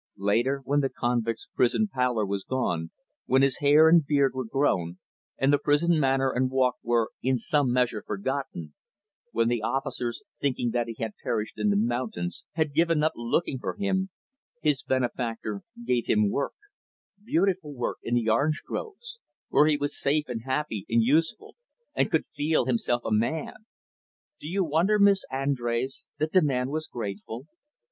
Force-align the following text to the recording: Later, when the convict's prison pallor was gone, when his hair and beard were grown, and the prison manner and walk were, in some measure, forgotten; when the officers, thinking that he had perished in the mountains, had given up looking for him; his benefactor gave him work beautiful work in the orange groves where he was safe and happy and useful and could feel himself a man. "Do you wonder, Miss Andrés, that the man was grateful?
Later, 0.17 0.63
when 0.65 0.79
the 0.79 0.89
convict's 0.89 1.47
prison 1.53 1.87
pallor 1.87 2.25
was 2.25 2.43
gone, 2.43 2.89
when 3.27 3.43
his 3.43 3.59
hair 3.59 3.87
and 3.87 4.03
beard 4.03 4.33
were 4.33 4.47
grown, 4.49 4.97
and 5.37 5.53
the 5.53 5.59
prison 5.59 5.99
manner 5.99 6.31
and 6.31 6.49
walk 6.49 6.77
were, 6.81 7.11
in 7.21 7.37
some 7.37 7.71
measure, 7.71 8.01
forgotten; 8.03 8.73
when 9.31 9.47
the 9.47 9.61
officers, 9.61 10.23
thinking 10.39 10.71
that 10.71 10.87
he 10.87 10.95
had 10.97 11.13
perished 11.21 11.59
in 11.59 11.69
the 11.69 11.75
mountains, 11.75 12.45
had 12.53 12.73
given 12.73 13.03
up 13.03 13.11
looking 13.15 13.59
for 13.59 13.75
him; 13.75 14.09
his 14.59 14.81
benefactor 14.81 15.61
gave 15.85 16.07
him 16.07 16.31
work 16.31 16.53
beautiful 17.23 17.71
work 17.75 17.99
in 18.01 18.15
the 18.15 18.27
orange 18.27 18.63
groves 18.65 19.19
where 19.49 19.67
he 19.67 19.77
was 19.77 19.95
safe 19.95 20.25
and 20.27 20.45
happy 20.45 20.83
and 20.89 21.03
useful 21.03 21.55
and 21.93 22.09
could 22.09 22.25
feel 22.25 22.65
himself 22.65 23.03
a 23.05 23.11
man. 23.11 23.67
"Do 24.39 24.49
you 24.49 24.63
wonder, 24.63 24.97
Miss 24.97 25.23
Andrés, 25.31 26.05
that 26.17 26.31
the 26.33 26.41
man 26.41 26.71
was 26.71 26.87
grateful? 26.87 27.45